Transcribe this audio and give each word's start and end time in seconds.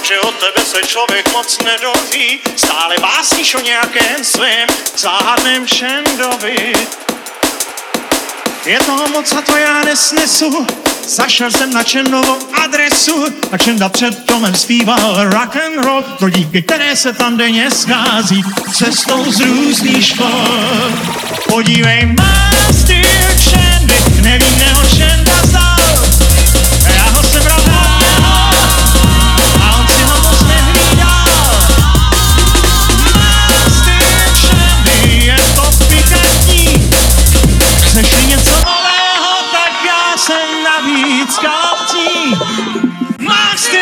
jenomže 0.00 0.20
od 0.20 0.34
tebe 0.34 0.66
se 0.66 0.82
člověk 0.86 1.32
moc 1.32 1.58
nedoví. 1.58 2.40
Stále 2.56 2.96
básníš 3.00 3.54
o 3.54 3.60
nějakém 3.60 4.24
svém 4.24 4.68
záhadném 4.96 5.66
šendovi. 5.66 6.72
Je 8.66 8.78
toho 8.78 9.08
moc 9.08 9.32
a 9.32 9.42
to 9.42 9.56
já 9.56 9.84
nesnesu, 9.84 10.66
Zašel 11.08 11.50
jsem 11.50 11.72
na 11.72 11.82
Čendovou 11.82 12.38
adresu 12.64 13.24
a 13.52 13.58
Čenda 13.58 13.88
před 13.88 14.26
domem 14.26 14.54
zpíval 14.54 15.30
rock 15.30 15.56
and 15.56 15.84
roll, 15.84 16.02
to 16.18 16.30
díky 16.30 16.62
které 16.62 16.96
se 16.96 17.12
tam 17.12 17.36
denně 17.36 17.70
schází 17.70 18.42
cestou 18.74 19.32
z 19.32 19.40
různých 19.40 20.06
škol. 20.06 20.92
Podívej, 21.48 22.06
mám 22.06 22.74
styl 22.82 22.99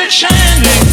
shining 0.06 0.87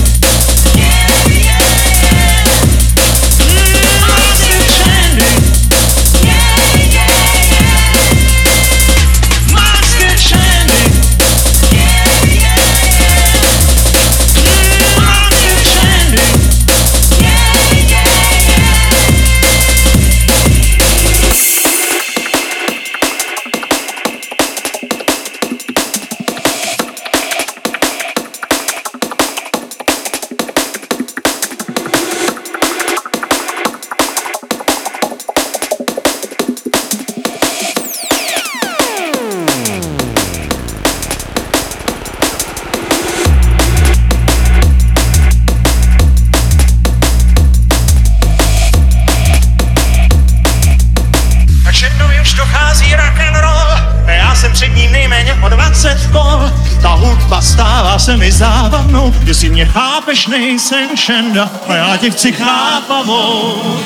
Černovi 51.96 52.22
už 52.22 52.34
dochází 52.34 52.96
rock 52.96 53.20
and 53.20 53.42
roll 53.42 53.66
já 54.08 54.36
jsem 54.36 54.52
před 54.54 54.76
ním 54.76 54.92
nejméně 54.92 55.34
o 55.34 55.50
20 55.50 56.08
kol. 56.12 56.52
Ta 56.82 56.90
hudba 56.90 57.42
stává 57.42 58.00
se 58.00 58.18
mi 58.18 58.32
zábavnou, 58.32 59.14
jestli 59.24 59.50
mě 59.50 59.66
chápeš, 59.66 60.28
nejsem 60.28 60.98
šenda 60.98 61.50
a 61.68 61.76
já 61.76 61.98
tě 61.98 62.12
chci 62.12 62.32
chápavou. 62.32 63.80